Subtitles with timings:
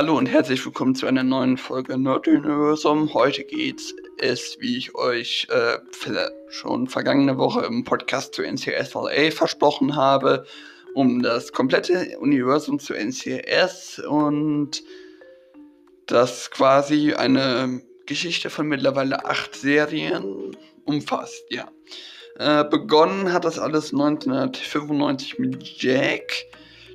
[0.00, 3.12] Hallo und herzlich willkommen zu einer neuen Folge Nerd Universum.
[3.12, 3.82] Heute geht
[4.16, 5.76] es, wie ich euch äh,
[6.48, 10.46] schon vergangene Woche im Podcast zu NCSLA versprochen habe,
[10.94, 14.82] um das komplette Universum zu NCS und
[16.06, 21.70] das quasi eine Geschichte von mittlerweile acht Serien umfasst, ja.
[22.38, 26.32] Äh, begonnen hat das alles 1995 mit Jack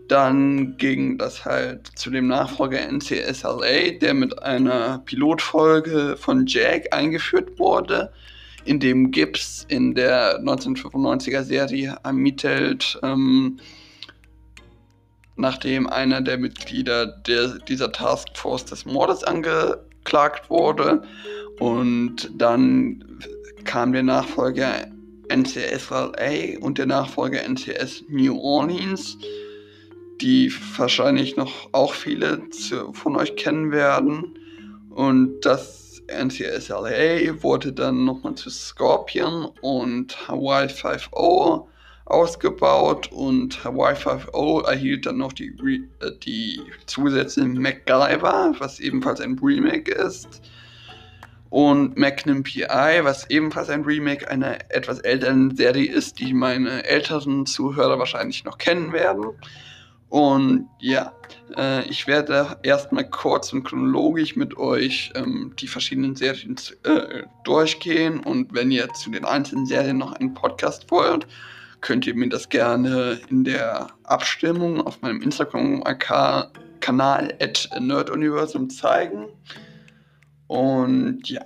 [0.08, 7.58] dann ging das halt zu dem Nachfolger NCSLA, der mit einer Pilotfolge von Jack eingeführt
[7.58, 8.12] wurde,
[8.66, 13.59] in dem Gibbs in der 1995er Serie ermittelt, ähm,
[15.36, 21.02] nachdem einer der Mitglieder der, dieser Taskforce des Mordes angeklagt wurde.
[21.59, 23.03] Und dann
[23.64, 24.88] kam der Nachfolger
[25.30, 29.17] NCSLA und der Nachfolger NCS New Orleans
[30.22, 34.38] die wahrscheinlich noch auch viele zu, von euch kennen werden.
[34.89, 41.66] Und das NCSLA wurde dann nochmal zu Scorpion und Hawaii 5.0
[42.06, 45.56] ausgebaut und Hawaii 5.0 erhielt dann noch die,
[46.02, 50.42] äh, die Zusätze MacGyver, was ebenfalls ein Remake ist.
[51.50, 57.45] Und Magnum PI, was ebenfalls ein Remake einer etwas älteren Serie ist, die meine älteren
[57.45, 59.26] Zuhörer wahrscheinlich noch kennen werden.
[60.16, 61.11] Und ja,
[61.58, 68.21] äh, ich werde erstmal kurz und chronologisch mit euch ähm, die verschiedenen Serien äh, durchgehen.
[68.21, 71.27] Und wenn ihr zu den einzelnen Serien noch einen Podcast wollt,
[71.81, 79.25] könnt ihr mir das gerne in der Abstimmung auf meinem Instagram-Kanal at nerduniversum zeigen.
[80.47, 81.43] Und ja,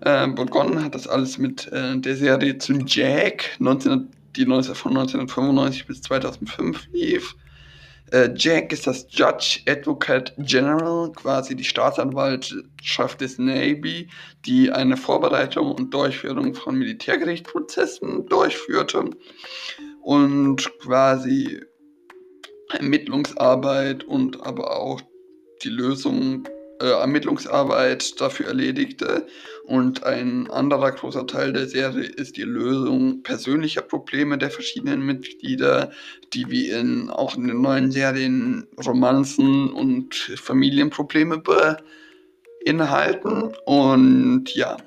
[0.00, 4.96] äh, begonnen hat das alles mit äh, der Serie zu Jack, 19, die 19, von
[4.96, 7.36] 1995 bis 2005 lief.
[8.12, 14.08] Äh, Jack ist das Judge Advocate General, quasi die Staatsanwaltschaft des Navy,
[14.46, 19.10] die eine Vorbereitung und Durchführung von Militärgerichtsprozessen durchführte
[20.02, 21.60] und quasi
[22.72, 25.00] Ermittlungsarbeit und aber auch
[25.62, 26.48] die Lösung
[26.80, 29.26] äh, Ermittlungsarbeit dafür erledigte.
[29.64, 35.90] Und ein anderer großer Teil der Serie ist die Lösung persönlicher Probleme der verschiedenen Mitglieder,
[36.32, 41.42] die wie in auch in den neuen Serien Romanzen und Familienprobleme
[42.64, 43.52] beinhalten.
[43.66, 44.78] Und ja,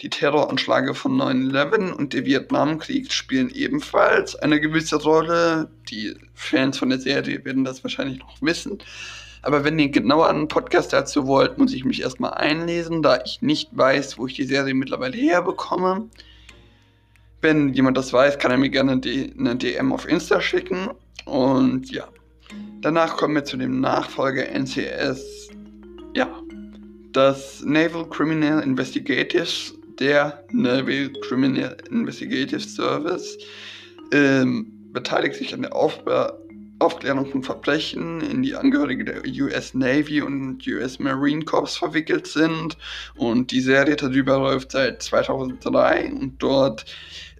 [0.00, 5.70] die Terroranschläge von 9-11 und der Vietnamkrieg spielen ebenfalls eine gewisse Rolle.
[5.90, 8.78] Die Fans von der Serie werden das wahrscheinlich noch wissen.
[9.42, 13.42] Aber wenn ihr genauer einen Podcast dazu wollt, muss ich mich erstmal einlesen, da ich
[13.42, 16.08] nicht weiß, wo ich die Serie mittlerweile herbekomme.
[17.42, 20.88] Wenn jemand das weiß, kann er mir gerne eine DM auf Insta schicken.
[21.24, 22.08] Und ja,
[22.80, 25.50] danach kommen wir zu dem Nachfolger NCS.
[26.14, 26.28] Ja,
[27.12, 29.48] das Naval Criminal Investigative,
[30.00, 33.38] der Naval Criminal Investigative Service,
[34.12, 36.32] ähm, beteiligt sich an der Aufbau
[36.80, 42.78] Aufklärung von Verbrechen, in die Angehörige der US Navy und US Marine Corps verwickelt sind.
[43.16, 46.86] Und die Serie darüber läuft seit 2003 und dort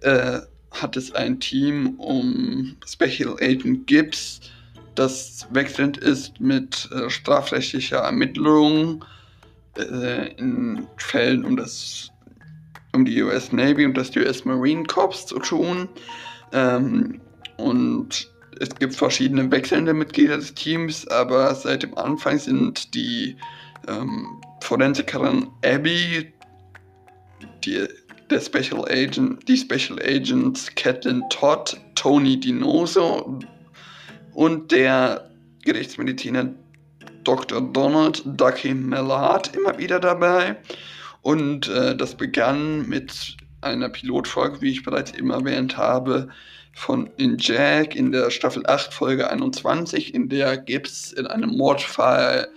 [0.01, 0.39] äh,
[0.69, 4.41] hat es ein Team um Special Agent Gibbs,
[4.93, 9.03] das wechselnd ist mit äh, strafrechtlicher Ermittlung
[9.75, 12.10] äh, in Fällen um das
[12.93, 15.87] um die US Navy und das US Marine Corps zu tun.
[16.53, 17.21] Ähm,
[17.57, 18.29] und
[18.59, 23.35] es gibt verschiedene wechselnde Mitglieder des Teams, aber seit dem Anfang sind die
[23.87, 26.31] ähm, Forensikerin Abby,
[27.63, 27.87] die,
[28.29, 33.39] der Special Agent, die Special Agents Catelyn Todd, Tony Dinoso
[34.33, 35.29] und der
[35.63, 36.49] Gerichtsmediziner
[37.23, 37.61] Dr.
[37.61, 40.57] Donald Ducky Mellard immer wieder dabei.
[41.21, 46.29] Und äh, das begann mit einer Pilotfolge, wie ich bereits eben erwähnt habe,
[46.73, 52.47] von in Jack in der Staffel 8, Folge 21, in der Gibbs in einem Mordfall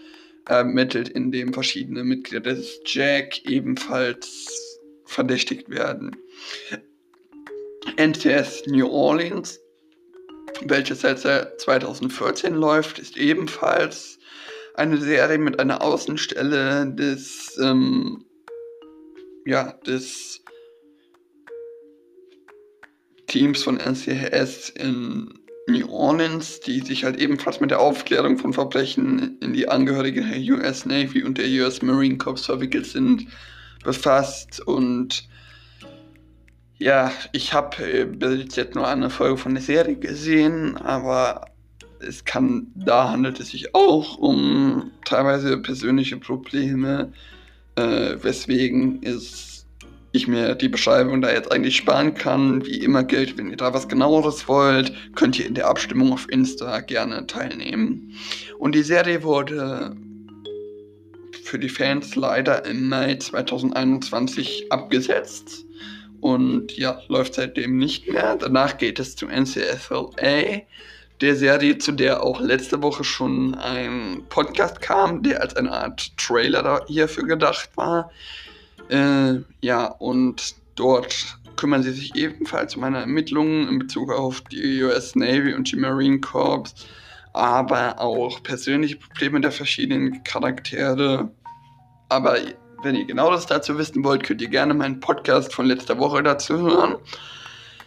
[0.46, 6.16] ermittelt, in dem verschiedene Mitglieder des Jack ebenfalls verdächtigt werden.
[7.98, 9.60] NTS New Orleans,
[10.64, 11.20] welches seit
[11.60, 14.18] 2014 läuft, ist ebenfalls
[14.74, 18.24] eine Serie mit einer Außenstelle des, ähm,
[19.44, 20.42] ja, des
[23.26, 25.34] Teams von NCS in
[25.66, 30.56] New Orleans, die sich halt ebenfalls mit der Aufklärung von Verbrechen in die Angehörigen der
[30.56, 33.26] US Navy und der US Marine Corps verwickelt sind,
[33.82, 34.60] befasst.
[34.60, 35.26] Und
[36.78, 41.46] ja, ich habe bis jetzt nur eine Folge von der Serie gesehen, aber
[42.00, 47.12] es kann, da handelt es sich auch um teilweise persönliche Probleme,
[47.76, 49.54] äh, weswegen es
[50.14, 52.64] ich mir die Beschreibung da jetzt eigentlich sparen kann.
[52.64, 56.30] Wie immer gilt, wenn ihr da was genaueres wollt, könnt ihr in der Abstimmung auf
[56.30, 58.12] Insta gerne teilnehmen.
[58.58, 59.96] Und die Serie wurde
[61.42, 65.66] für die Fans leider im Mai 2021 abgesetzt
[66.20, 68.36] und ja, läuft seitdem nicht mehr.
[68.36, 70.62] Danach geht es zu NCSLA,
[71.24, 76.16] der Serie, zu der auch letzte Woche schon ein Podcast kam, der als eine Art
[76.16, 78.10] Trailer hierfür gedacht war.
[78.90, 84.82] Äh, ja, und dort kümmern sie sich ebenfalls um eine Ermittlungen in Bezug auf die
[84.82, 86.74] US Navy und die Marine Corps,
[87.32, 91.30] aber auch persönliche Probleme der verschiedenen Charaktere.
[92.10, 92.36] Aber
[92.82, 96.22] wenn ihr genau das dazu wissen wollt, könnt ihr gerne meinen Podcast von letzter Woche
[96.22, 96.96] dazu hören.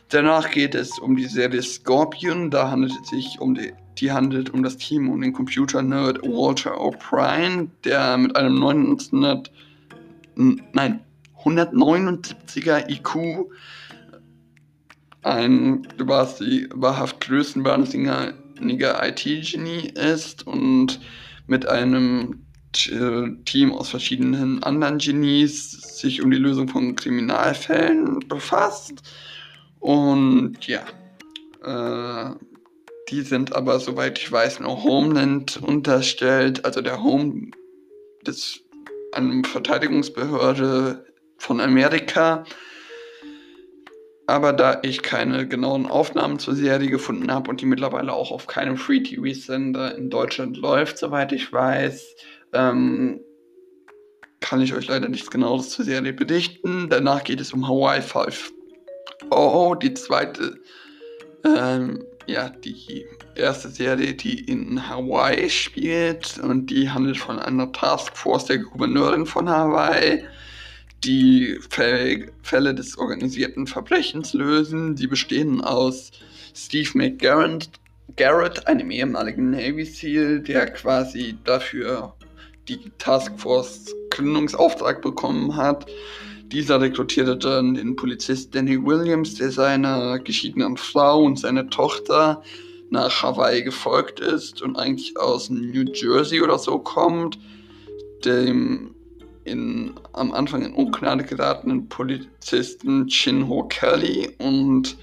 [0.10, 2.50] Danach geht es um die Serie Scorpion.
[2.50, 6.80] Da handelt es sich um die, die handelt um das Team um den Computer-Nerd Walter
[6.80, 9.52] O'Brien, der mit einem 1900
[10.36, 11.02] nein,
[11.44, 13.50] 179er IQ
[15.24, 21.02] ein wahrhaft größenwahnsinniger IT-Genie ist und
[21.48, 22.46] mit einem
[23.46, 29.02] Team aus verschiedenen anderen Genies sich um die Lösung von Kriminalfällen befasst.
[29.80, 30.82] Und ja,
[31.64, 32.36] äh,
[33.10, 37.52] die sind aber, soweit ich weiß, nur Homeland unterstellt, also der Home
[38.26, 38.62] des
[39.14, 41.06] eine Verteidigungsbehörde
[41.38, 42.44] von Amerika.
[44.30, 48.46] Aber da ich keine genauen Aufnahmen zur Serie gefunden habe und die mittlerweile auch auf
[48.48, 52.16] keinem Free-TV-Sender in Deutschland läuft, soweit ich weiß,
[52.52, 53.22] ähm,
[54.42, 56.90] kann ich euch leider nichts genaues zur Serie berichten.
[56.90, 58.52] Danach geht es um Hawaii 5.
[59.30, 60.60] Oh, die zweite
[61.44, 68.46] ähm, ja, die erste Serie, die in Hawaii spielt und die handelt von einer Taskforce
[68.46, 70.26] der Gouverneurin von Hawaii,
[71.04, 74.96] die Fälle des organisierten Verbrechens lösen.
[74.96, 76.12] Die bestehen aus
[76.54, 77.70] Steve McGarrett,
[78.18, 82.14] Garrett, einem ehemaligen Navy SEAL, der quasi dafür
[82.68, 85.86] die Taskforce Gründungsauftrag bekommen hat
[86.52, 92.42] dieser rekrutierte dann den Polizist Danny Williams, der seiner geschiedenen Frau und seiner Tochter
[92.90, 97.38] nach Hawaii gefolgt ist und eigentlich aus New Jersey oder so kommt,
[98.24, 98.96] dem
[99.44, 104.98] in, am Anfang in Ungnade geratenen Polizisten Chinho Kelly und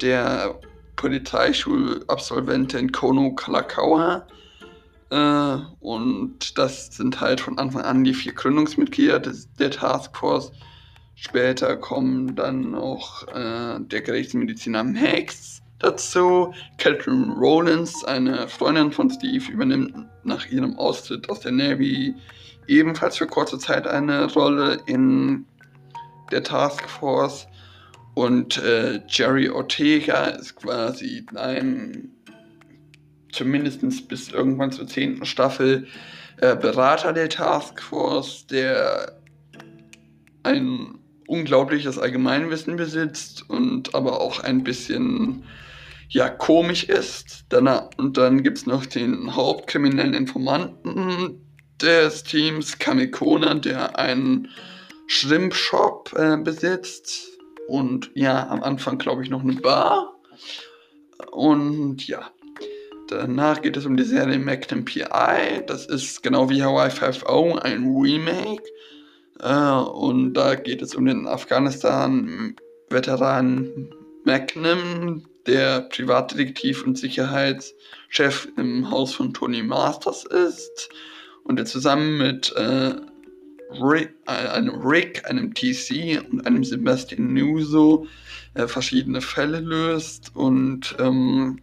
[0.00, 0.58] der
[0.96, 4.26] Polizeischulabsolventin Kono Kalakaua.
[5.10, 10.52] Äh, und das sind halt von Anfang an die vier Gründungsmitglieder des, der Taskforce.
[11.22, 16.54] Später kommen dann noch äh, der Gerichtsmediziner Max dazu.
[16.78, 19.94] Catherine Rollins, eine Freundin von Steve, übernimmt
[20.24, 22.14] nach ihrem Austritt aus der Navy
[22.68, 25.44] ebenfalls für kurze Zeit eine Rolle in
[26.32, 27.46] der Task Force.
[28.14, 32.12] Und äh, Jerry Ortega ist quasi ein,
[33.30, 35.86] zumindest bis irgendwann zur zehnten Staffel,
[36.38, 39.20] äh, Berater der Task Force, der
[40.44, 40.99] ein
[41.30, 45.44] unglaubliches Allgemeinwissen besitzt und aber auch ein bisschen
[46.08, 47.46] ja komisch ist.
[47.96, 51.40] Und dann gibt es noch den hauptkriminellen Informanten
[51.80, 54.48] des Teams, Kamikona, der einen
[55.06, 57.30] Shrimp-Shop äh, besitzt
[57.68, 60.14] und ja, am Anfang glaube ich noch eine Bar.
[61.30, 62.30] Und ja,
[63.08, 65.64] danach geht es um die Serie Magnum PI.
[65.66, 68.64] Das ist genau wie Hawaii 5.0 ein Remake
[69.42, 73.90] und da geht es um den Afghanistan-Veteran
[74.24, 80.90] Magnum, der Privatdetektiv und Sicherheitschef im Haus von Tony Masters ist
[81.44, 82.94] und der zusammen mit äh,
[83.80, 88.06] Rick, äh, einem Rick, einem TC und einem Sebastian Nuso
[88.54, 91.60] äh, verschiedene Fälle löst und ähm,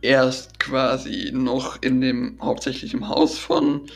[0.00, 3.86] erst quasi noch in dem hauptsächlich im Haus von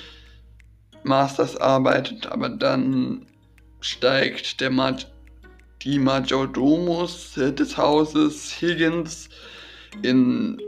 [1.05, 3.27] Masters arbeitet, aber dann
[3.81, 4.97] steigt der Ma
[5.83, 9.29] die Majordomus des Hauses Higgins
[10.03, 10.61] in,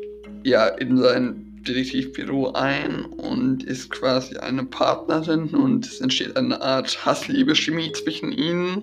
[0.42, 7.06] ja, in sein Detektivbüro ein und ist quasi eine Partnerin und es entsteht eine Art
[7.06, 8.82] Hassliebe-Chemie zwischen ihnen.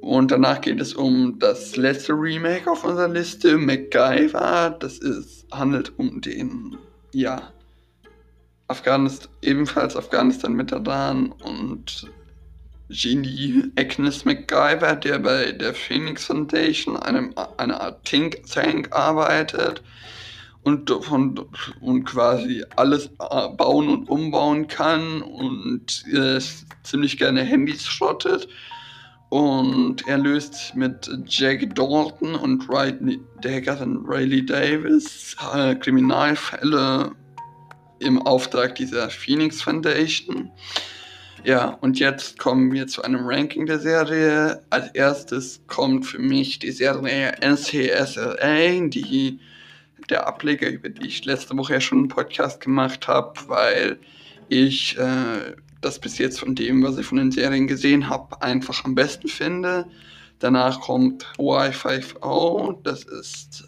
[0.00, 4.76] Und danach geht es um das letzte Remake auf unserer Liste, MacGyver.
[4.78, 6.76] Das ist, handelt um den,
[7.12, 7.52] ja,
[8.68, 12.10] Afghanistan, ebenfalls Afghanistan-Veteran und
[12.88, 19.82] Genie Agnes MacGyver, der bei der Phoenix Foundation, einem, einer Art Think Tank, arbeitet.
[20.66, 21.46] und, von,
[21.80, 26.40] und quasi alles äh, bauen und umbauen kann und äh,
[26.82, 28.48] ziemlich gerne Handys schrottet.
[29.28, 37.12] Und er löst mit Jack Dalton und Riley, der Hackerin Riley Davis äh, Kriminalfälle
[37.98, 40.50] im Auftrag dieser Phoenix Foundation.
[41.44, 44.62] Ja, und jetzt kommen wir zu einem Ranking der Serie.
[44.70, 49.38] Als erstes kommt für mich die Serie NCSLA, die
[50.10, 53.98] der Ableger, über die ich letzte Woche ja schon einen Podcast gemacht habe, weil
[54.48, 58.84] ich äh, das bis jetzt von dem, was ich von den Serien gesehen habe, einfach
[58.84, 59.86] am besten finde.
[60.38, 63.64] Danach kommt Y5O, das ist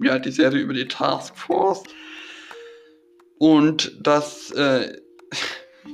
[0.00, 1.84] ja die Serie über die Task Force.
[3.38, 4.96] Und das, äh,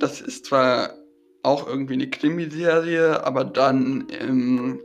[0.00, 0.94] das ist zwar
[1.42, 4.80] auch irgendwie eine Krimiserie, aber dann im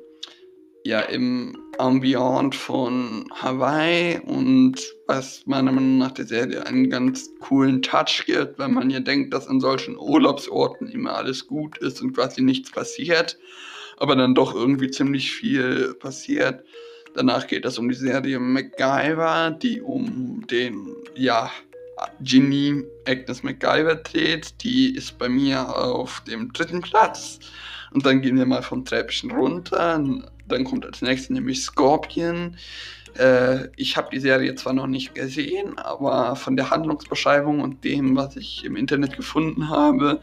[0.84, 4.76] ja im Ambient von Hawaii und
[5.08, 9.34] was meiner Meinung nach der Serie einen ganz coolen Touch gibt, wenn man ja denkt,
[9.34, 13.38] dass an solchen Urlaubsorten immer alles gut ist und quasi nichts passiert,
[13.98, 16.64] aber dann doch irgendwie ziemlich viel passiert.
[17.14, 21.52] Danach geht es um die Serie MacGyver, die um den, ja,
[22.22, 24.64] Genie Agnes MacGyver dreht.
[24.64, 27.40] Die ist bei mir auf dem dritten Platz.
[27.92, 30.04] Und dann gehen wir mal vom Treppchen runter.
[30.48, 32.56] Dann kommt als nächstes nämlich Scorpion.
[33.18, 38.16] Äh, ich habe die Serie zwar noch nicht gesehen, aber von der Handlungsbeschreibung und dem,
[38.16, 40.22] was ich im Internet gefunden habe,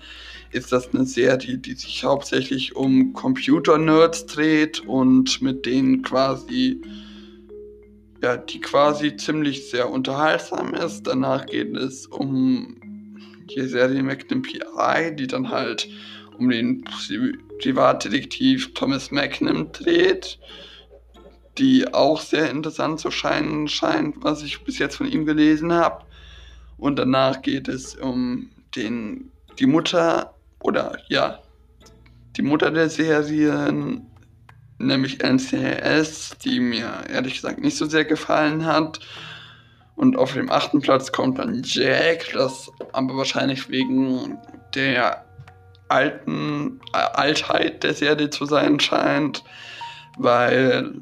[0.53, 6.81] ist das eine Serie, die sich hauptsächlich um Computer-Nerds dreht und mit denen quasi,
[8.23, 11.07] ja, die quasi ziemlich sehr unterhaltsam ist.
[11.07, 12.77] Danach geht es um
[13.51, 15.89] die Serie Magnum PI, die dann halt
[16.39, 16.85] um den
[17.61, 20.39] Privatdetektiv Thomas Magnum dreht,
[21.59, 26.05] die auch sehr interessant zu scheinen scheint, was ich bis jetzt von ihm gelesen habe.
[26.77, 31.39] Und danach geht es um den, die Mutter oder ja,
[32.37, 34.07] die Mutter der Serien,
[34.79, 39.01] nämlich NCIS, die mir ehrlich gesagt nicht so sehr gefallen hat.
[39.95, 44.37] Und auf dem achten Platz kommt dann Jack, das aber wahrscheinlich wegen
[44.75, 45.25] der
[45.89, 49.43] alten äh, Altheit der Serie zu sein scheint,
[50.19, 51.01] weil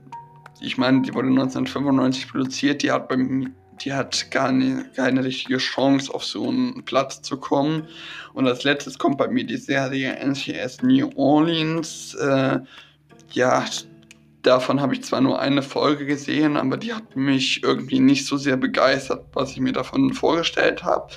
[0.60, 5.58] ich meine, die wurde 1995 produziert, die hat beim die hat gar nie, keine richtige
[5.58, 7.88] Chance, auf so einen Platz zu kommen.
[8.32, 12.14] Und als letztes kommt bei mir die Serie NCS New Orleans.
[12.14, 12.60] Äh,
[13.34, 13.64] ja,
[14.42, 18.36] davon habe ich zwar nur eine Folge gesehen, aber die hat mich irgendwie nicht so
[18.36, 21.08] sehr begeistert, was ich mir davon vorgestellt habe.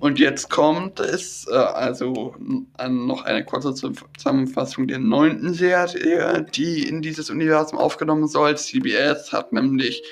[0.00, 2.34] Und jetzt kommt es, äh, also
[2.78, 8.56] an noch eine kurze Zusammenfassung der neunten Serie, die in dieses Universum aufgenommen soll.
[8.56, 10.02] CBS hat nämlich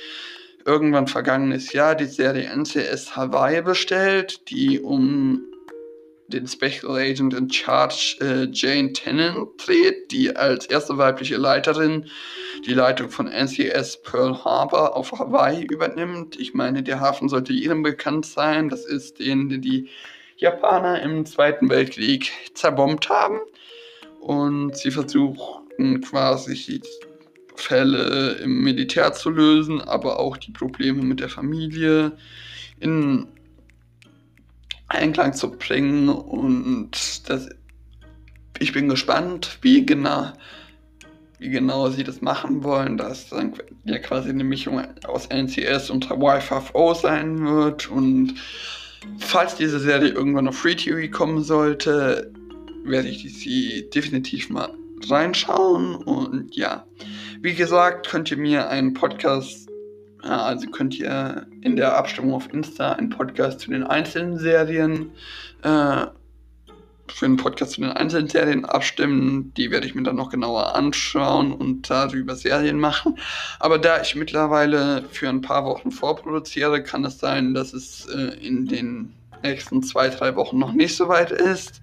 [0.66, 5.40] irgendwann vergangenes Jahr die Serie NCS Hawaii bestellt, die um
[6.28, 12.06] den Special Agent in Charge äh, Jane Tennant dreht, die als erste weibliche Leiterin
[12.66, 16.38] die Leitung von NCS Pearl Harbor auf Hawaii übernimmt.
[16.38, 18.68] Ich meine, der Hafen sollte jedem bekannt sein.
[18.68, 19.88] Das ist den, den die
[20.36, 23.38] Japaner im Zweiten Weltkrieg zerbombt haben.
[24.20, 26.82] Und sie versuchen quasi
[27.56, 32.12] Fälle im Militär zu lösen, aber auch die Probleme mit der Familie
[32.80, 33.28] in
[34.88, 36.08] Einklang zu bringen.
[36.08, 37.48] Und das,
[38.58, 40.32] ich bin gespannt, wie genau,
[41.38, 43.52] wie genau sie das machen wollen, dass dann
[43.84, 47.90] ja quasi eine Mischung aus NCS und Y5O sein wird.
[47.90, 48.34] Und
[49.18, 52.32] falls diese Serie irgendwann auf Free TV kommen sollte,
[52.84, 54.72] werde ich sie definitiv mal
[55.08, 55.94] reinschauen.
[55.94, 56.86] Und ja,
[57.40, 59.67] wie gesagt, könnt ihr mir einen Podcast,
[60.36, 65.10] also könnt ihr in der Abstimmung auf Insta einen Podcast zu den einzelnen Serien
[65.62, 66.06] äh,
[67.12, 69.52] für einen Podcast zu den einzelnen Serien abstimmen.
[69.56, 73.18] Die werde ich mir dann noch genauer anschauen und darüber Serien machen.
[73.60, 78.36] Aber da ich mittlerweile für ein paar Wochen vorproduziere, kann es sein, dass es äh,
[78.46, 81.80] in den nächsten zwei, drei Wochen noch nicht so weit ist.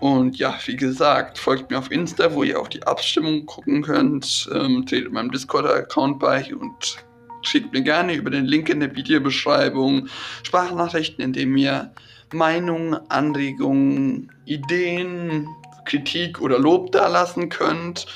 [0.00, 4.48] Und ja, wie gesagt, folgt mir auf Insta, wo ihr auch die Abstimmung gucken könnt.
[4.54, 7.04] Ähm, tretet meinem Discord-Account bei und
[7.42, 10.08] schickt mir gerne über den Link in der Videobeschreibung
[10.42, 11.92] Sprachnachrichten, in dem ihr
[12.32, 15.48] Meinungen, Anregungen, Ideen,
[15.84, 18.06] Kritik oder Lob dalassen könnt.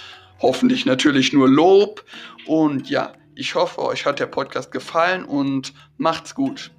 [0.41, 2.05] Hoffentlich natürlich nur Lob.
[2.47, 6.71] Und ja, ich hoffe, euch hat der Podcast gefallen und macht's gut.